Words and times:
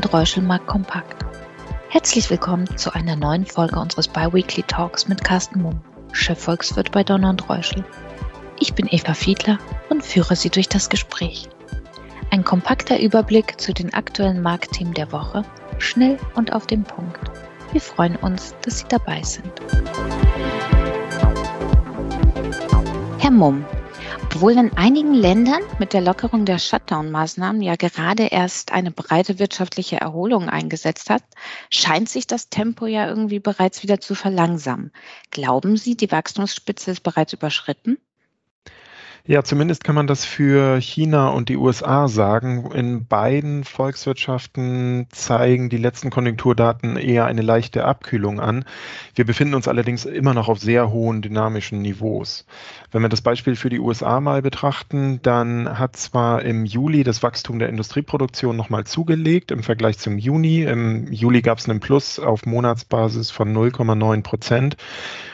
und 0.00 0.14
Reuschelmark 0.14 0.66
Kompakt. 0.66 1.26
Herzlich 1.90 2.30
willkommen 2.30 2.78
zu 2.78 2.94
einer 2.94 3.16
neuen 3.16 3.44
Folge 3.44 3.78
unseres 3.78 4.08
Biweekly 4.08 4.62
Talks 4.62 5.08
mit 5.08 5.22
Carsten 5.22 5.60
Mumm, 5.60 5.78
Chefvolkswirt 6.12 6.90
bei 6.90 7.04
Donner 7.04 7.28
und 7.28 7.50
Reuschel. 7.50 7.84
Ich 8.58 8.72
bin 8.72 8.88
Eva 8.90 9.12
Fiedler 9.12 9.58
und 9.90 10.02
führe 10.02 10.36
Sie 10.36 10.48
durch 10.48 10.70
das 10.70 10.88
Gespräch. 10.88 11.50
Ein 12.30 12.44
kompakter 12.44 12.98
Überblick 12.98 13.60
zu 13.60 13.74
den 13.74 13.92
aktuellen 13.92 14.40
Marktthemen 14.40 14.94
der 14.94 15.12
Woche, 15.12 15.44
schnell 15.76 16.16
und 16.34 16.54
auf 16.54 16.66
den 16.66 16.84
Punkt. 16.84 17.20
Wir 17.72 17.82
freuen 17.82 18.16
uns, 18.16 18.54
dass 18.62 18.78
Sie 18.78 18.86
dabei 18.88 19.22
sind. 19.22 19.52
Herr 23.18 23.30
Mumm, 23.30 23.66
obwohl 24.40 24.56
in 24.56 24.74
einigen 24.74 25.12
Ländern 25.12 25.60
mit 25.78 25.92
der 25.92 26.00
Lockerung 26.00 26.46
der 26.46 26.58
Shutdown-Maßnahmen 26.58 27.60
ja 27.60 27.76
gerade 27.76 28.28
erst 28.28 28.72
eine 28.72 28.90
breite 28.90 29.38
wirtschaftliche 29.38 29.96
Erholung 29.96 30.48
eingesetzt 30.48 31.10
hat, 31.10 31.22
scheint 31.68 32.08
sich 32.08 32.26
das 32.26 32.48
Tempo 32.48 32.86
ja 32.86 33.06
irgendwie 33.06 33.38
bereits 33.38 33.82
wieder 33.82 34.00
zu 34.00 34.14
verlangsamen. 34.14 34.92
Glauben 35.30 35.76
Sie, 35.76 35.94
die 35.94 36.10
Wachstumsspitze 36.10 36.92
ist 36.92 37.02
bereits 37.02 37.34
überschritten? 37.34 37.98
Ja, 39.26 39.44
zumindest 39.44 39.84
kann 39.84 39.94
man 39.94 40.06
das 40.06 40.24
für 40.24 40.80
China 40.80 41.28
und 41.28 41.50
die 41.50 41.58
USA 41.58 42.08
sagen. 42.08 42.70
In 42.72 43.04
beiden 43.06 43.64
Volkswirtschaften 43.64 45.08
zeigen 45.10 45.68
die 45.68 45.76
letzten 45.76 46.08
Konjunkturdaten 46.08 46.96
eher 46.96 47.26
eine 47.26 47.42
leichte 47.42 47.84
Abkühlung 47.84 48.40
an. 48.40 48.64
Wir 49.14 49.26
befinden 49.26 49.54
uns 49.54 49.68
allerdings 49.68 50.06
immer 50.06 50.32
noch 50.32 50.48
auf 50.48 50.58
sehr 50.58 50.90
hohen 50.90 51.20
dynamischen 51.20 51.82
Niveaus. 51.82 52.46
Wenn 52.92 53.02
wir 53.02 53.10
das 53.10 53.20
Beispiel 53.20 53.56
für 53.56 53.68
die 53.68 53.78
USA 53.78 54.20
mal 54.20 54.40
betrachten, 54.40 55.20
dann 55.22 55.78
hat 55.78 55.96
zwar 55.96 56.42
im 56.42 56.64
Juli 56.64 57.04
das 57.04 57.22
Wachstum 57.22 57.58
der 57.58 57.68
Industrieproduktion 57.68 58.56
nochmal 58.56 58.84
zugelegt 58.84 59.50
im 59.50 59.62
Vergleich 59.62 59.98
zum 59.98 60.16
Juni. 60.16 60.62
Im 60.62 61.12
Juli 61.12 61.42
gab 61.42 61.58
es 61.58 61.68
einen 61.68 61.80
Plus 61.80 62.18
auf 62.18 62.46
Monatsbasis 62.46 63.30
von 63.30 63.54
0,9 63.54 64.22
Prozent. 64.22 64.76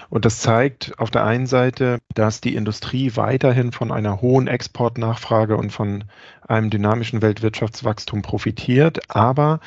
Und 0.09 0.25
das 0.25 0.41
zeigt 0.41 0.99
auf 0.99 1.11
der 1.11 1.25
einen 1.25 1.47
Seite, 1.47 1.99
dass 2.15 2.41
die 2.41 2.55
Industrie 2.55 3.13
weiterhin 3.17 3.73
von 3.73 3.91
einer 3.91 4.21
hohen 4.21 4.47
Exportnachfrage 4.47 5.57
und 5.57 5.71
von 5.71 6.05
einem 6.47 6.71
dynamischen 6.71 7.23
Weltwirtschaftswachstum 7.23 8.23
profitiert. 8.23 9.01
Aber 9.09 9.61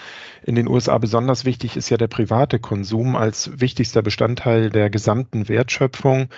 in 0.43 0.55
den 0.55 0.67
USA 0.67 0.97
besonders 0.97 1.45
wichtig 1.45 1.75
ist 1.75 1.89
ja 1.89 1.97
der 1.97 2.07
private 2.07 2.59
Konsum 2.59 3.15
als 3.15 3.59
wichtigster 3.59 4.01
Bestandteil 4.01 4.69
der 4.69 4.89
gesamten 4.89 5.49
Wertschöpfung. 5.49 6.29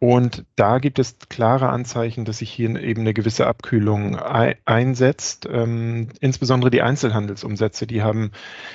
Und 0.00 0.44
da 0.54 0.78
gibt 0.78 1.00
es 1.00 1.16
klare 1.28 1.70
Anzeichen, 1.70 2.24
dass 2.24 2.38
sich 2.38 2.50
hier 2.50 2.70
eben 2.80 3.00
eine 3.00 3.14
gewisse 3.14 3.48
Abkühlung 3.48 4.16
einsetzt. 4.16 5.48
Ähm, 5.50 6.08
insbesondere 6.20 6.70
die 6.70 6.82
Einzelhandelsumsätze, 6.82 7.88
die 7.88 8.02
haben 8.02 8.30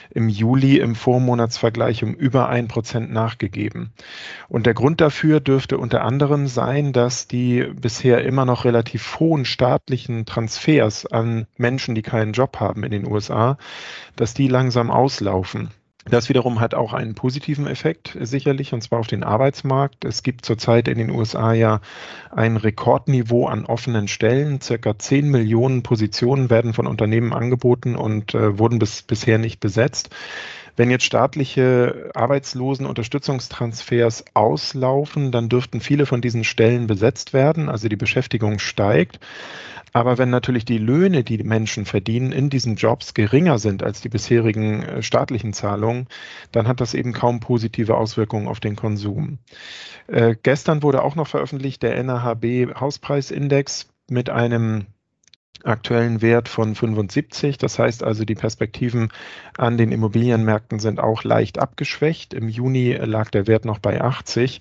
im 0.10 0.28
Juli 0.28 0.80
im 0.80 0.96
Vormonatsvergleich 0.96 2.04
um 2.04 2.14
über 2.14 2.50
ein 2.50 2.68
Prozent 2.68 3.12
nachgegeben. 3.14 3.94
Und 4.50 4.66
der 4.66 4.74
Grund 4.74 5.00
dafür 5.00 5.40
dürfte 5.40 5.78
unter 5.78 6.04
anderem 6.04 6.48
sein, 6.48 6.92
dass 6.92 7.28
die 7.28 7.64
bisher 7.74 8.26
immer 8.26 8.44
noch 8.44 8.66
relativ 8.66 9.20
hohen 9.20 9.46
staatlichen 9.46 10.26
Transfers 10.26 11.06
an 11.06 11.48
Menschen, 11.56 11.96
die 11.96 12.02
keinen 12.02 12.34
Job 12.34 12.60
haben 12.60 12.84
in 12.84 12.92
den 12.92 13.08
USA, 13.08 13.58
dass 14.18 14.34
die 14.34 14.50
langsam 14.50 14.92
auslaufen. 14.92 15.70
Das 16.06 16.28
wiederum 16.28 16.60
hat 16.60 16.74
auch 16.74 16.92
einen 16.94 17.16
positiven 17.16 17.66
Effekt 17.66 18.18
sicherlich, 18.20 18.74
und 18.74 18.82
zwar 18.82 19.00
auf 19.00 19.08
den 19.08 19.24
Arbeitsmarkt. 19.24 20.04
Es 20.04 20.22
gibt 20.22 20.46
zurzeit 20.46 20.90
in 20.90 20.98
den 20.98 21.10
USA 21.10 21.54
ja 21.54 21.80
ein 22.30 22.58
Rekordniveau 22.58 23.48
an 23.48 23.66
offenen 23.66 24.10
Stellen. 24.10 24.60
Circa 24.60 25.00
10 25.00 25.30
Millionen 25.30 25.82
Positionen 25.82 26.50
werden 26.50 26.74
von 26.74 26.88
Unternehmen 26.88 27.32
angeboten 27.32 27.96
und 27.96 28.36
äh, 28.36 28.60
wurden 28.60 28.80
bis, 28.80 29.02
bisher 29.02 29.38
nicht 29.38 29.62
besetzt. 29.62 30.10
Wenn 30.76 30.90
jetzt 30.90 31.06
staatliche 31.06 32.10
Arbeitslosenunterstützungstransfers 32.16 34.26
auslaufen, 34.34 35.32
dann 35.32 35.50
dürften 35.50 35.82
viele 35.82 36.06
von 36.06 36.22
diesen 36.22 36.44
Stellen 36.44 36.88
besetzt 36.88 37.34
werden, 37.34 37.70
also 37.70 37.88
die 37.88 37.96
Beschäftigung 37.96 38.60
steigt. 38.60 39.20
Aber 39.94 40.18
wenn 40.18 40.32
natürlich 40.32 40.66
die 40.66 40.80
Löhne, 40.80 41.24
die, 41.24 41.38
die 41.38 41.44
Menschen 41.44 41.86
verdienen 41.86 42.32
in 42.32 42.50
diesen 42.50 42.76
Jobs 42.76 43.14
geringer 43.14 43.60
sind 43.60 43.84
als 43.84 44.02
die 44.02 44.10
bisherigen 44.10 44.82
äh, 44.82 45.04
staatlichen 45.04 45.54
Zahlungen, 45.54 46.08
dann 46.52 46.68
hat 46.68 46.82
das 46.82 46.96
eben 46.96 47.14
kaum 47.14 47.40
positive 47.40 47.96
Auswirkungen 47.96 48.48
auf 48.48 48.60
den 48.60 48.76
Konsum. 48.76 49.38
Äh, 50.08 50.36
gestern 50.42 50.82
wurde 50.82 51.04
auch 51.04 51.16
noch 51.16 51.28
veröffentlicht 51.28 51.84
der 51.84 52.04
NAHB 52.04 52.74
Hauspreisindex 52.80 53.88
mit 54.10 54.32
einem 54.32 54.88
aktuellen 55.64 56.22
Wert 56.22 56.50
von 56.50 56.76
75. 56.76 57.58
Das 57.58 57.80
heißt 57.80 58.04
also, 58.04 58.26
die 58.26 58.36
Perspektiven 58.36 59.10
an 59.58 59.78
den 59.78 59.92
Immobilienmärkten 59.92 60.80
sind 60.80 61.00
auch 61.00 61.24
leicht 61.24 61.60
abgeschwächt. 61.60 62.34
Im 62.34 62.50
Juni 62.50 62.94
lag 62.94 63.30
der 63.30 63.48
Wert 63.48 63.66
noch 63.66 63.80
bei 63.80 64.02
80. 64.02 64.60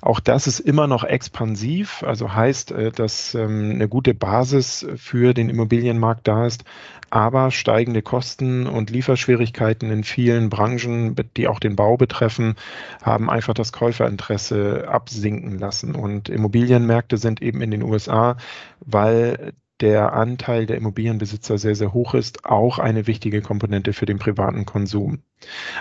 Auch 0.00 0.20
das 0.20 0.46
ist 0.46 0.60
immer 0.60 0.86
noch 0.86 1.04
expansiv, 1.04 2.02
also 2.02 2.34
heißt, 2.34 2.72
äh, 2.72 2.90
dass 2.90 3.34
ähm, 3.34 3.72
eine 3.74 3.88
gute 3.88 4.14
Basis 4.14 4.86
für 4.96 5.34
den 5.34 5.48
Immobilienmarkt 5.48 6.26
da 6.26 6.46
ist, 6.46 6.64
aber 7.10 7.50
steigende 7.50 8.02
Kosten 8.02 8.66
und 8.66 8.90
Lieferschwierigkeiten 8.90 9.90
in 9.90 10.04
vielen 10.04 10.48
Branchen, 10.48 11.16
die 11.36 11.48
auch 11.48 11.58
den 11.58 11.76
Bau 11.76 11.96
betreffen, 11.96 12.54
haben 13.02 13.28
einfach 13.28 13.54
das 13.54 13.72
Käuferinteresse 13.72 14.86
absinken 14.88 15.58
lassen. 15.58 15.94
Und 15.94 16.28
Immobilienmärkte 16.28 17.16
sind 17.16 17.42
eben 17.42 17.60
in 17.62 17.72
den 17.72 17.82
USA, 17.82 18.36
weil 18.80 19.52
der 19.80 20.12
Anteil 20.12 20.66
der 20.66 20.76
Immobilienbesitzer 20.76 21.58
sehr, 21.58 21.74
sehr 21.74 21.92
hoch 21.92 22.14
ist, 22.14 22.44
auch 22.44 22.78
eine 22.78 23.06
wichtige 23.06 23.42
Komponente 23.42 23.92
für 23.92 24.06
den 24.06 24.18
privaten 24.18 24.66
Konsum. 24.66 25.22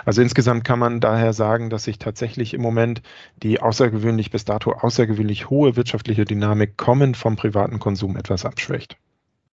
Also 0.06 0.22
insgesamt 0.22 0.64
kann 0.64 0.80
man 0.80 1.02
daher 1.02 1.34
sagen, 1.34 1.70
dass 1.70 1.84
sich 1.84 2.00
tatsächlich 2.00 2.54
im 2.54 2.62
Moment 2.62 3.02
die 3.44 3.62
außergewöhnlich 3.62 4.32
bis 4.32 4.46
dato 4.46 4.72
außergewöhnlich 4.72 5.50
hohe 5.50 5.76
wirtschaftliche 5.76 6.26
Dynamik 6.26 6.78
kommen 6.78 7.16
vom 7.16 7.36
privaten 7.36 7.80
Konsum 7.80 8.16
etwas 8.16 8.46
abschwächt. 8.46 8.98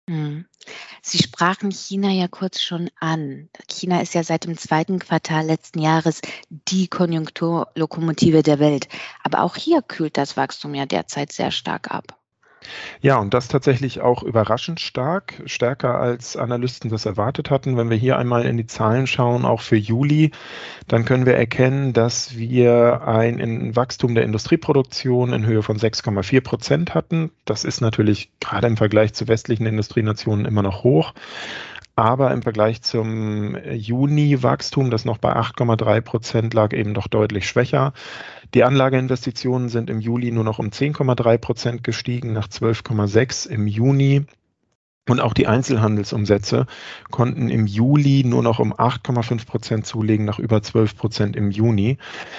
Hm. 0.08 0.46
Sie 1.02 1.18
sprachen 1.18 1.72
China 1.72 2.10
ja 2.10 2.28
kurz 2.28 2.60
schon 2.60 2.90
an. 3.00 3.48
China 3.68 4.00
ist 4.00 4.14
ja 4.14 4.22
seit 4.22 4.44
dem 4.44 4.56
zweiten 4.56 5.00
Quartal 5.00 5.46
letzten 5.46 5.80
Jahres 5.80 6.20
die 6.48 6.86
Konjunkturlokomotive 6.86 8.44
der 8.44 8.60
Welt. 8.60 8.88
Aber 9.24 9.42
auch 9.42 9.56
hier 9.56 9.82
kühlt 9.82 10.16
das 10.16 10.36
Wachstum 10.36 10.74
ja 10.74 10.86
derzeit 10.86 11.32
sehr 11.32 11.50
stark 11.50 11.90
ab. 11.90 12.16
Ja, 13.00 13.18
und 13.18 13.34
das 13.34 13.48
tatsächlich 13.48 14.00
auch 14.00 14.22
überraschend 14.22 14.80
stark, 14.80 15.42
stärker 15.46 15.98
als 16.00 16.36
Analysten 16.36 16.90
das 16.90 17.06
erwartet 17.06 17.50
hatten. 17.50 17.76
Wenn 17.76 17.90
wir 17.90 17.96
hier 17.96 18.18
einmal 18.18 18.44
in 18.44 18.56
die 18.56 18.66
Zahlen 18.66 19.06
schauen, 19.06 19.44
auch 19.44 19.60
für 19.60 19.76
Juli, 19.76 20.32
dann 20.88 21.04
können 21.04 21.26
wir 21.26 21.36
erkennen, 21.36 21.92
dass 21.92 22.36
wir 22.36 23.06
ein 23.06 23.76
Wachstum 23.76 24.14
der 24.14 24.24
Industrieproduktion 24.24 25.32
in 25.32 25.46
Höhe 25.46 25.62
von 25.62 25.78
6,4 25.78 26.40
Prozent 26.40 26.94
hatten. 26.94 27.30
Das 27.44 27.64
ist 27.64 27.80
natürlich 27.80 28.30
gerade 28.40 28.66
im 28.66 28.76
Vergleich 28.76 29.14
zu 29.14 29.28
westlichen 29.28 29.66
Industrienationen 29.66 30.44
immer 30.44 30.62
noch 30.62 30.82
hoch. 30.82 31.12
Aber 31.98 32.30
im 32.30 32.42
Vergleich 32.42 32.82
zum 32.82 33.56
Juni-Wachstum, 33.56 34.90
das 34.90 35.06
noch 35.06 35.16
bei 35.16 35.34
8,3 35.34 36.02
Prozent 36.02 36.52
lag, 36.52 36.74
eben 36.74 36.92
doch 36.92 37.08
deutlich 37.08 37.48
schwächer. 37.48 37.94
Die 38.52 38.64
Anlageinvestitionen 38.64 39.70
sind 39.70 39.88
im 39.88 40.00
Juli 40.00 40.30
nur 40.30 40.44
noch 40.44 40.58
um 40.58 40.68
10,3 40.68 41.38
Prozent 41.38 41.84
gestiegen, 41.84 42.34
nach 42.34 42.48
12,6 42.48 43.48
im 43.48 43.66
Juni. 43.66 44.26
Und 45.08 45.20
auch 45.20 45.34
die 45.34 45.46
Einzelhandelsumsätze 45.46 46.66
konnten 47.12 47.48
im 47.48 47.68
Juli 47.68 48.24
nur 48.24 48.42
noch 48.42 48.58
um 48.58 48.74
8,5 48.74 49.46
Prozent 49.46 49.86
zulegen, 49.86 50.24
nach 50.24 50.40
über 50.40 50.62
12 50.62 50.96
Prozent 50.96 51.36
im 51.36 51.52
Juni. 51.52 51.98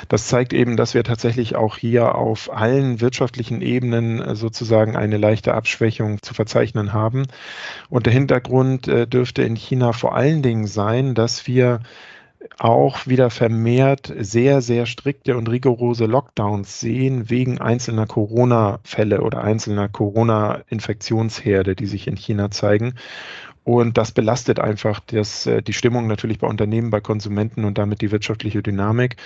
Das 0.09 0.27
zeigt 0.27 0.51
eben, 0.51 0.75
dass 0.75 0.93
wir 0.93 1.05
tatsächlich 1.05 1.55
auch 1.55 1.77
hier 1.77 2.15
auf 2.15 2.51
allen 2.53 2.99
wirtschaftlichen 2.99 3.61
Ebenen 3.61 4.21
äh, 4.21 4.35
sozusagen 4.35 4.97
eine 4.97 5.15
leichte 5.15 5.53
Abschwächung 5.53 6.21
zu 6.21 6.33
verzeichnen 6.33 6.91
haben. 6.91 7.27
Und 7.87 8.05
der 8.05 8.13
Hintergrund 8.13 8.89
äh, 8.89 9.07
dürfte 9.07 9.43
in 9.43 9.55
China 9.55 9.93
vor 9.93 10.13
allen 10.13 10.41
Dingen 10.41 10.67
sein, 10.67 11.15
dass 11.15 11.47
wir 11.47 11.79
auch 12.59 13.07
wieder 13.07 13.29
vermehrt 13.29 14.13
sehr, 14.19 14.61
sehr 14.61 14.85
strikte 14.85 15.37
und 15.37 15.49
rigorose 15.49 16.05
Lockdowns 16.05 16.79
sehen 16.79 17.29
wegen 17.29 17.59
einzelner 17.59 18.07
Corona-Fälle 18.07 19.21
oder 19.21 19.43
einzelner 19.43 19.89
Corona-Infektionsherde, 19.89 21.75
die 21.75 21.85
sich 21.85 22.07
in 22.07 22.15
China 22.15 22.51
zeigen. 22.51 22.95
Und 23.63 23.97
das 23.97 24.13
belastet 24.13 24.61
einfach 24.61 25.01
das, 25.01 25.45
äh, 25.45 25.61
die 25.61 25.73
Stimmung 25.73 26.07
natürlich 26.07 26.39
bei 26.39 26.47
Unternehmen, 26.47 26.89
bei 26.89 27.01
Konsumenten 27.01 27.65
und 27.65 27.77
damit 27.77 27.99
die 28.01 28.11
wirtschaftliche 28.11 28.63
Dynamik. 28.63 29.17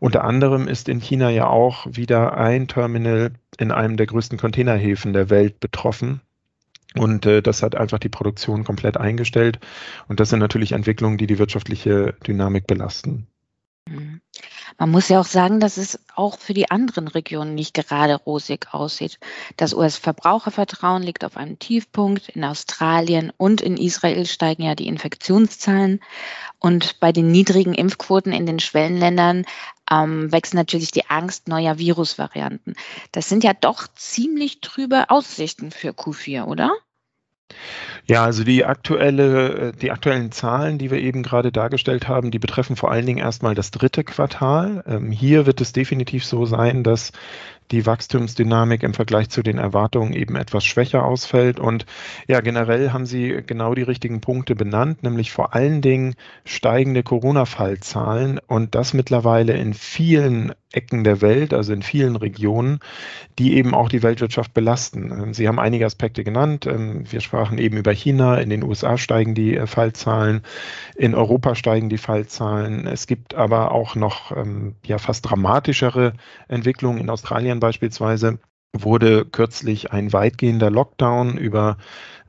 Unter 0.00 0.22
anderem 0.24 0.68
ist 0.68 0.90
in 0.90 1.00
China 1.00 1.30
ja 1.30 1.46
auch 1.46 1.86
wieder 1.90 2.36
ein 2.36 2.68
Terminal 2.68 3.32
in 3.58 3.72
einem 3.72 3.96
der 3.96 4.06
größten 4.06 4.38
Containerhäfen 4.38 5.14
der 5.14 5.30
Welt 5.30 5.60
betroffen. 5.60 6.20
Und 6.98 7.26
äh, 7.26 7.42
das 7.42 7.62
hat 7.62 7.74
einfach 7.74 7.98
die 7.98 8.08
Produktion 8.08 8.64
komplett 8.64 8.96
eingestellt. 8.96 9.58
Und 10.08 10.20
das 10.20 10.30
sind 10.30 10.38
natürlich 10.38 10.72
Entwicklungen, 10.72 11.18
die 11.18 11.26
die 11.26 11.38
wirtschaftliche 11.38 12.14
Dynamik 12.26 12.66
belasten. 12.66 13.26
Mhm. 13.88 14.20
Man 14.78 14.90
muss 14.90 15.08
ja 15.08 15.20
auch 15.20 15.26
sagen, 15.26 15.60
dass 15.60 15.76
es 15.76 15.98
auch 16.14 16.38
für 16.38 16.52
die 16.52 16.70
anderen 16.70 17.08
Regionen 17.08 17.54
nicht 17.54 17.74
gerade 17.74 18.14
rosig 18.14 18.68
aussieht. 18.72 19.18
Das 19.56 19.72
US-Verbrauchervertrauen 19.72 21.02
liegt 21.02 21.24
auf 21.24 21.36
einem 21.36 21.58
Tiefpunkt. 21.58 22.28
In 22.30 22.44
Australien 22.44 23.32
und 23.36 23.60
in 23.60 23.76
Israel 23.76 24.26
steigen 24.26 24.62
ja 24.62 24.74
die 24.74 24.88
Infektionszahlen. 24.88 26.00
Und 26.58 27.00
bei 27.00 27.12
den 27.12 27.30
niedrigen 27.30 27.74
Impfquoten 27.74 28.32
in 28.32 28.44
den 28.44 28.58
Schwellenländern 28.58 29.44
ähm, 29.90 30.32
wächst 30.32 30.54
natürlich 30.54 30.90
die 30.90 31.08
Angst 31.08 31.48
neuer 31.48 31.78
Virusvarianten. 31.78 32.74
Das 33.12 33.28
sind 33.28 33.44
ja 33.44 33.54
doch 33.54 33.86
ziemlich 33.94 34.60
trübe 34.60 35.10
Aussichten 35.10 35.70
für 35.70 35.90
Q4, 35.90 36.44
oder? 36.44 36.72
Ja, 38.08 38.24
also 38.24 38.44
die 38.44 38.64
aktuelle, 38.64 39.70
äh, 39.70 39.72
die 39.72 39.90
aktuellen 39.90 40.30
Zahlen, 40.30 40.78
die 40.78 40.90
wir 40.90 40.98
eben 40.98 41.22
gerade 41.22 41.50
dargestellt 41.50 42.06
haben, 42.08 42.30
die 42.30 42.38
betreffen 42.38 42.76
vor 42.76 42.90
allen 42.90 43.06
Dingen 43.06 43.18
erstmal 43.18 43.54
das 43.54 43.70
dritte 43.72 44.04
Quartal. 44.04 44.84
Ähm, 44.86 45.10
hier 45.10 45.46
wird 45.46 45.60
es 45.60 45.72
definitiv 45.72 46.24
so 46.24 46.46
sein, 46.46 46.84
dass 46.84 47.12
die 47.72 47.84
Wachstumsdynamik 47.84 48.84
im 48.84 48.94
Vergleich 48.94 49.28
zu 49.28 49.42
den 49.42 49.58
Erwartungen 49.58 50.12
eben 50.12 50.36
etwas 50.36 50.64
schwächer 50.64 51.04
ausfällt. 51.04 51.58
Und 51.58 51.84
ja, 52.28 52.40
generell 52.40 52.92
haben 52.92 53.06
Sie 53.06 53.42
genau 53.44 53.74
die 53.74 53.82
richtigen 53.82 54.20
Punkte 54.20 54.54
benannt, 54.54 55.02
nämlich 55.02 55.32
vor 55.32 55.54
allen 55.54 55.80
Dingen 55.80 56.14
steigende 56.44 57.02
Corona-Fallzahlen 57.02 58.38
und 58.46 58.76
das 58.76 58.94
mittlerweile 58.94 59.54
in 59.54 59.74
vielen 59.74 60.52
Ecken 60.76 61.04
der 61.04 61.22
Welt, 61.22 61.54
also 61.54 61.72
in 61.72 61.82
vielen 61.82 62.16
Regionen, 62.16 62.80
die 63.38 63.56
eben 63.56 63.74
auch 63.74 63.88
die 63.88 64.02
Weltwirtschaft 64.02 64.54
belasten. 64.54 65.10
Ähm, 65.10 65.34
Sie 65.34 65.48
haben 65.48 65.58
einige 65.58 65.86
Aspekte 65.86 66.22
genannt. 66.22 66.66
Ähm, 66.66 67.10
wir 67.10 67.20
sprachen 67.20 67.58
eben 67.58 67.76
über 67.76 67.92
China. 67.92 68.36
In 68.36 68.50
den 68.50 68.62
USA 68.62 68.98
steigen 68.98 69.34
die 69.34 69.56
äh, 69.56 69.66
Fallzahlen. 69.66 70.42
In 70.94 71.14
Europa 71.14 71.54
steigen 71.54 71.88
die 71.88 71.98
Fallzahlen. 71.98 72.86
Es 72.86 73.06
gibt 73.06 73.34
aber 73.34 73.72
auch 73.72 73.94
noch 73.94 74.36
ähm, 74.36 74.76
ja, 74.84 74.98
fast 74.98 75.28
dramatischere 75.28 76.12
Entwicklungen. 76.48 76.98
In 77.00 77.10
Australien 77.10 77.58
beispielsweise 77.60 78.38
wurde 78.72 79.24
kürzlich 79.24 79.92
ein 79.92 80.12
weitgehender 80.12 80.70
Lockdown 80.70 81.38
über 81.38 81.78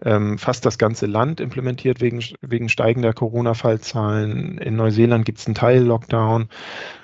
ähm, 0.04 0.38
fast 0.38 0.66
das 0.66 0.78
ganze 0.78 1.06
Land 1.06 1.40
implementiert 1.40 2.02
wegen, 2.02 2.24
wegen 2.42 2.70
steigender 2.70 3.14
Corona-Fallzahlen. 3.14 4.58
In 4.60 4.76
Neuseeland 4.76 5.26
gibt 5.26 5.40
es 5.40 5.48
einen 5.48 5.56
Teil-Lockdown. 5.56 6.50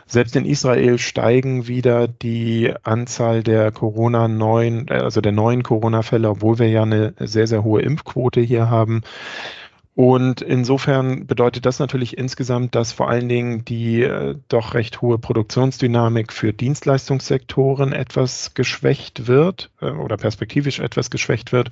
Selbst 0.06 0.35
in 0.35 0.45
Israel 0.45 1.00
steigen 1.00 1.68
wieder 1.68 2.07
die 2.07 2.74
Anzahl 2.83 3.41
der 3.41 3.71
Corona 3.71 4.27
neuen, 4.27 4.89
also 4.89 5.21
der 5.21 5.31
neuen 5.31 5.63
Corona-Fälle, 5.63 6.29
obwohl 6.29 6.59
wir 6.59 6.69
ja 6.69 6.83
eine 6.83 7.13
sehr, 7.19 7.47
sehr 7.47 7.63
hohe 7.63 7.81
Impfquote 7.81 8.41
hier 8.41 8.69
haben. 8.69 9.01
Und 9.95 10.42
insofern 10.42 11.28
bedeutet 11.28 11.68
das 11.68 11.78
natürlich 11.78 12.18
insgesamt, 12.18 12.74
dass 12.74 12.92
vor 12.92 13.10
allen 13.10 13.30
Dingen 13.30 13.63
die 13.63 14.01
äh, 14.01 14.36
doch 14.48 14.74
recht 14.74 15.01
hohe 15.01 15.19
Produktionsdynamik 15.19 16.34
für 16.34 16.51
Dienstleistungssektoren 16.51 17.94
etwas 17.94 18.56
geschwächt 18.56 19.28
wird 19.28 19.69
äh, 19.81 19.92
oder 19.92 20.18
perspektivisch 20.18 20.80
etwas 20.80 21.12
geschwächt 21.12 21.51
wird 21.51 21.69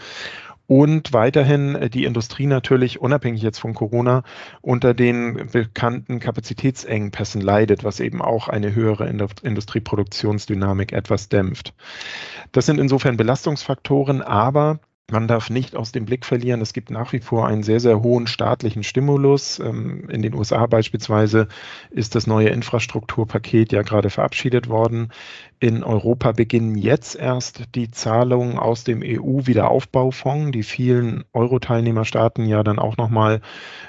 und 0.71 1.12
weiterhin 1.12 1.75
äh, 1.75 1.89
die 1.89 2.06
Industrie 2.06 2.45
natürlich, 2.45 3.01
unabhängig 3.01 3.41
jetzt 3.41 3.59
von 3.59 3.73
Corona, 3.73 4.24
unter 4.62 4.94
den 4.94 5.50
bekannten 5.51 6.19
Kapazitätsengpässen 6.19 7.41
leidet, 7.41 7.83
was 7.83 8.00
eben 8.00 8.21
auch 8.21 8.47
eine 8.47 8.74
höhere 8.74 9.09
Industrieproduktionsdynamik 9.09 10.94
etwas 10.94 11.27
dämpft. 11.27 11.74
Das 12.53 12.67
sind 12.67 12.79
insofern 12.79 13.17
Belastungsfaktoren, 13.17 14.21
aber 14.21 14.79
man 15.11 15.27
darf 15.27 15.49
nicht 15.49 15.75
aus 15.75 15.91
dem 15.91 16.05
Blick 16.05 16.25
verlieren, 16.25 16.61
es 16.61 16.73
gibt 16.73 16.89
nach 16.89 17.13
wie 17.13 17.19
vor 17.19 17.47
einen 17.47 17.63
sehr, 17.63 17.79
sehr 17.79 18.01
hohen 18.01 18.27
staatlichen 18.27 18.83
Stimulus. 18.83 19.59
Ähm, 19.59 20.09
in 20.09 20.21
den 20.21 20.33
USA 20.33 20.65
beispielsweise 20.65 21.47
ist 21.89 22.15
das 22.15 22.27
neue 22.27 22.49
Infrastrukturpaket 22.49 23.71
ja 23.71 23.81
gerade 23.81 24.09
verabschiedet 24.09 24.69
worden. 24.69 25.09
In 25.59 25.83
Europa 25.83 26.31
beginnen 26.31 26.75
jetzt 26.75 27.15
erst 27.15 27.63
die 27.75 27.91
Zahlungen 27.91 28.57
aus 28.57 28.83
dem 28.83 29.03
EU-Wiederaufbaufonds, 29.03 30.51
die 30.51 30.63
vielen 30.63 31.23
Euro-Teilnehmerstaaten 31.33 32.47
ja 32.47 32.63
dann 32.63 32.79
auch 32.79 32.97
nochmal 32.97 33.41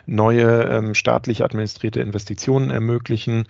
neue 0.04 0.64
ähm, 0.64 0.94
staatlich 0.94 1.42
administrierte 1.42 2.00
Investitionen 2.00 2.70
ermöglichen. 2.70 3.46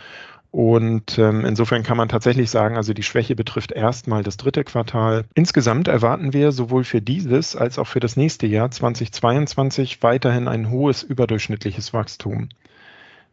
Und 0.52 1.18
ähm, 1.18 1.46
insofern 1.46 1.82
kann 1.82 1.96
man 1.96 2.10
tatsächlich 2.10 2.50
sagen, 2.50 2.76
also 2.76 2.92
die 2.92 3.02
Schwäche 3.02 3.34
betrifft 3.34 3.72
erstmal 3.72 4.22
das 4.22 4.36
dritte 4.36 4.64
Quartal. 4.64 5.24
Insgesamt 5.34 5.88
erwarten 5.88 6.34
wir 6.34 6.52
sowohl 6.52 6.84
für 6.84 7.00
dieses 7.00 7.56
als 7.56 7.78
auch 7.78 7.86
für 7.86 8.00
das 8.00 8.18
nächste 8.18 8.46
Jahr 8.46 8.70
2022 8.70 10.02
weiterhin 10.02 10.48
ein 10.48 10.68
hohes 10.68 11.02
überdurchschnittliches 11.02 11.94
Wachstum. 11.94 12.50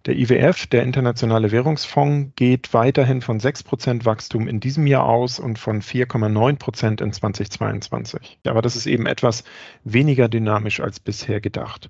Der 0.05 0.17
IWF, 0.17 0.67
der 0.67 0.83
Internationale 0.83 1.51
Währungsfonds, 1.51 2.31
geht 2.35 2.73
weiterhin 2.73 3.21
von 3.21 3.39
6% 3.39 4.05
Wachstum 4.05 4.47
in 4.47 4.59
diesem 4.59 4.87
Jahr 4.87 5.05
aus 5.05 5.39
und 5.39 5.59
von 5.59 5.81
4,9% 5.81 7.01
in 7.01 7.11
2022. 7.11 8.39
Aber 8.45 8.61
das 8.61 8.77
ist 8.77 8.87
eben 8.87 9.05
etwas 9.05 9.43
weniger 9.83 10.29
dynamisch 10.29 10.79
als 10.79 10.99
bisher 10.99 11.41
gedacht. 11.41 11.89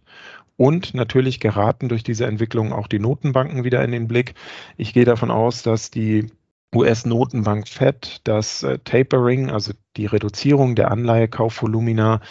Und 0.58 0.94
natürlich 0.94 1.40
geraten 1.40 1.88
durch 1.88 2.04
diese 2.04 2.26
Entwicklung 2.26 2.74
auch 2.74 2.88
die 2.88 3.00
Notenbanken 3.00 3.64
wieder 3.64 3.84
in 3.84 3.92
den 3.92 4.08
Blick. 4.08 4.34
Ich 4.76 4.94
gehe 4.94 5.06
davon 5.06 5.32
aus, 5.32 5.62
dass 5.64 5.92
die 5.92 6.32
US-Notenbank 6.76 7.68
Fed 7.68 8.22
das 8.26 8.64
äh, 8.64 8.78
Tapering, 8.80 9.50
also 9.50 9.74
die 9.98 10.06
Reduzierung 10.06 10.76
der 10.76 10.92
Anleihekaufvolumina, 10.92 12.22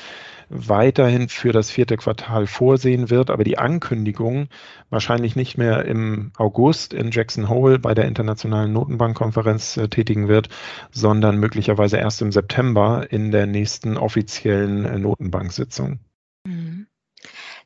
weiterhin 0.50 1.28
für 1.28 1.52
das 1.52 1.70
vierte 1.70 1.96
Quartal 1.96 2.46
vorsehen 2.46 3.10
wird, 3.10 3.30
aber 3.30 3.44
die 3.44 3.58
Ankündigung 3.58 4.48
wahrscheinlich 4.90 5.36
nicht 5.36 5.58
mehr 5.58 5.84
im 5.84 6.32
August 6.36 6.94
in 6.94 7.10
Jackson 7.10 7.48
Hole 7.48 7.78
bei 7.78 7.94
der 7.94 8.06
Internationalen 8.06 8.72
Notenbankkonferenz 8.72 9.76
äh, 9.76 9.88
tätigen 9.88 10.28
wird, 10.28 10.48
sondern 10.90 11.38
möglicherweise 11.38 11.98
erst 11.98 12.22
im 12.22 12.32
September 12.32 13.06
in 13.10 13.30
der 13.30 13.46
nächsten 13.46 13.96
offiziellen 13.96 14.84
äh, 14.84 14.98
Notenbanksitzung. 14.98 16.00
Mhm. 16.46 16.77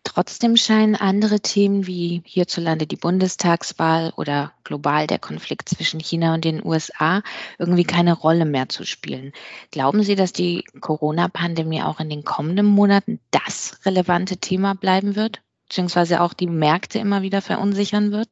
Trotzdem 0.04 0.56
scheinen 0.56 0.96
andere 0.96 1.40
Themen 1.40 1.87
wie 1.87 2.22
hierzulande 2.25 2.87
die 2.87 2.96
Bundestagswahl 2.96 4.12
oder 4.16 4.52
global 4.64 5.06
der 5.06 5.19
Konflikt 5.19 5.69
zwischen 5.69 6.00
China 6.00 6.34
und 6.34 6.44
den 6.44 6.64
USA 6.64 7.22
irgendwie 7.58 7.84
keine 7.84 8.12
Rolle 8.12 8.44
mehr 8.44 8.69
zu 8.69 8.84
spielen. 8.84 9.32
Glauben 9.70 10.02
Sie, 10.02 10.16
dass 10.16 10.32
die 10.32 10.64
Corona-Pandemie 10.81 11.82
auch 11.82 12.00
in 12.00 12.10
den 12.10 12.25
kommenden 12.25 12.66
Monaten 12.66 13.20
das 13.31 13.78
relevante 13.87 14.38
Thema 14.38 14.75
bleiben 14.75 15.14
wird, 15.14 15.40
beziehungsweise 15.69 16.20
auch 16.20 16.34
die 16.34 16.48
Märkte 16.48 16.98
immer 16.98 17.22
wieder 17.22 17.40
verunsichern 17.40 18.10
wird? 18.10 18.28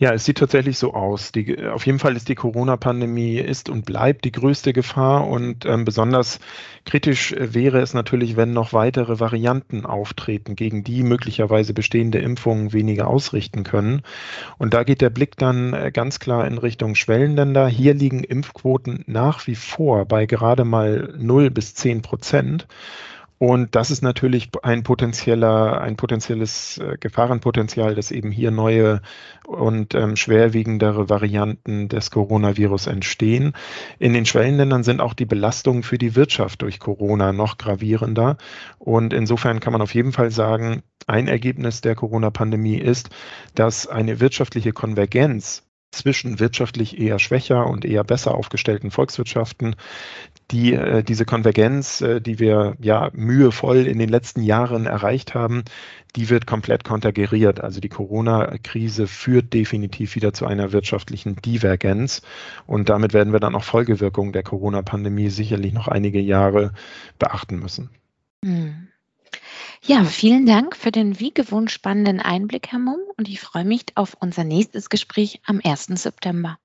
Ja, 0.00 0.14
es 0.14 0.24
sieht 0.24 0.38
tatsächlich 0.38 0.78
so 0.78 0.94
aus. 0.94 1.30
Die, 1.30 1.62
auf 1.66 1.84
jeden 1.84 1.98
Fall 1.98 2.16
ist 2.16 2.30
die 2.30 2.34
Corona-Pandemie 2.34 3.36
ist 3.36 3.68
und 3.68 3.84
bleibt 3.84 4.24
die 4.24 4.32
größte 4.32 4.72
Gefahr 4.72 5.28
und 5.28 5.66
ähm, 5.66 5.84
besonders 5.84 6.40
kritisch 6.86 7.32
äh, 7.34 7.52
wäre 7.52 7.80
es 7.82 7.92
natürlich, 7.92 8.34
wenn 8.34 8.54
noch 8.54 8.72
weitere 8.72 9.20
Varianten 9.20 9.84
auftreten, 9.84 10.56
gegen 10.56 10.84
die 10.84 11.02
möglicherweise 11.02 11.74
bestehende 11.74 12.16
Impfungen 12.18 12.72
weniger 12.72 13.08
ausrichten 13.08 13.62
können. 13.62 14.00
Und 14.56 14.72
da 14.72 14.84
geht 14.84 15.02
der 15.02 15.10
Blick 15.10 15.36
dann 15.36 15.74
äh, 15.74 15.90
ganz 15.92 16.18
klar 16.18 16.46
in 16.46 16.56
Richtung 16.56 16.94
Schwellenländer. 16.94 17.68
Hier 17.68 17.92
liegen 17.92 18.24
Impfquoten 18.24 19.04
nach 19.06 19.46
wie 19.46 19.54
vor 19.54 20.06
bei 20.06 20.24
gerade 20.24 20.64
mal 20.64 21.12
0 21.18 21.50
bis 21.50 21.74
10 21.74 22.00
Prozent. 22.00 22.66
Und 23.42 23.74
das 23.74 23.90
ist 23.90 24.02
natürlich 24.02 24.50
ein 24.62 24.82
potenzieller, 24.82 25.80
ein 25.80 25.96
potenzielles 25.96 26.76
äh, 26.76 26.98
Gefahrenpotenzial, 27.00 27.94
dass 27.94 28.10
eben 28.10 28.30
hier 28.30 28.50
neue 28.50 29.00
und 29.46 29.94
ähm, 29.94 30.14
schwerwiegendere 30.14 31.08
Varianten 31.08 31.88
des 31.88 32.10
Coronavirus 32.10 32.86
entstehen. 32.88 33.54
In 33.98 34.12
den 34.12 34.26
Schwellenländern 34.26 34.82
sind 34.82 35.00
auch 35.00 35.14
die 35.14 35.24
Belastungen 35.24 35.82
für 35.82 35.96
die 35.96 36.16
Wirtschaft 36.16 36.60
durch 36.60 36.80
Corona 36.80 37.32
noch 37.32 37.56
gravierender. 37.56 38.36
Und 38.78 39.14
insofern 39.14 39.58
kann 39.58 39.72
man 39.72 39.80
auf 39.80 39.94
jeden 39.94 40.12
Fall 40.12 40.30
sagen, 40.30 40.82
ein 41.06 41.26
Ergebnis 41.26 41.80
der 41.80 41.94
Corona-Pandemie 41.94 42.76
ist, 42.76 43.08
dass 43.54 43.86
eine 43.86 44.20
wirtschaftliche 44.20 44.74
Konvergenz 44.74 45.62
zwischen 45.92 46.40
wirtschaftlich 46.40 47.00
eher 47.00 47.18
schwächer 47.18 47.66
und 47.66 47.86
eher 47.86 48.04
besser 48.04 48.34
aufgestellten 48.34 48.90
Volkswirtschaften, 48.90 49.76
die 50.50 50.74
äh, 50.74 51.02
diese 51.02 51.24
Konvergenz, 51.24 52.00
äh, 52.00 52.20
die 52.20 52.38
wir 52.38 52.76
ja 52.80 53.10
mühevoll 53.12 53.86
in 53.86 53.98
den 53.98 54.08
letzten 54.08 54.42
Jahren 54.42 54.86
erreicht 54.86 55.34
haben, 55.34 55.64
die 56.16 56.28
wird 56.28 56.46
komplett 56.46 56.84
kontergeriert. 56.84 57.60
Also 57.60 57.80
die 57.80 57.88
Corona-Krise 57.88 59.06
führt 59.06 59.52
definitiv 59.52 60.14
wieder 60.14 60.32
zu 60.32 60.46
einer 60.46 60.72
wirtschaftlichen 60.72 61.36
Divergenz 61.36 62.22
und 62.66 62.88
damit 62.88 63.12
werden 63.12 63.32
wir 63.32 63.40
dann 63.40 63.54
auch 63.54 63.64
Folgewirkungen 63.64 64.32
der 64.32 64.42
Corona-Pandemie 64.42 65.30
sicherlich 65.30 65.72
noch 65.72 65.88
einige 65.88 66.20
Jahre 66.20 66.72
beachten 67.18 67.58
müssen. 67.58 67.90
Hm. 68.44 68.88
Ja, 69.82 70.04
vielen 70.04 70.44
Dank 70.44 70.76
für 70.76 70.90
den 70.90 71.20
wie 71.20 71.32
gewohnt 71.32 71.70
spannenden 71.70 72.20
Einblick, 72.20 72.68
Herr 72.70 72.78
Mumm, 72.78 73.00
und 73.16 73.28
ich 73.28 73.40
freue 73.40 73.64
mich 73.64 73.84
auf 73.94 74.16
unser 74.20 74.44
nächstes 74.44 74.90
Gespräch 74.90 75.40
am 75.46 75.60
1. 75.62 75.86
September. 75.94 76.58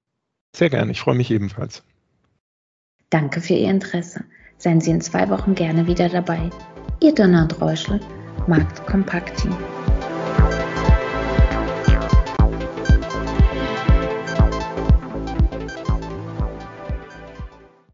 Sehr 0.53 0.69
gerne, 0.69 0.91
ich 0.91 0.99
freue 0.99 1.15
mich 1.15 1.31
ebenfalls. 1.31 1.83
Danke 3.09 3.41
für 3.41 3.53
Ihr 3.53 3.69
Interesse. 3.69 4.23
Seien 4.57 4.81
Sie 4.81 4.91
in 4.91 5.01
zwei 5.01 5.29
Wochen 5.29 5.55
gerne 5.55 5.87
wieder 5.87 6.09
dabei. 6.09 6.49
Ihr 7.01 7.13
Donald 7.13 7.61
Reuschel, 7.61 7.99
Markt 8.47 8.85
Kompakt. 8.85 9.45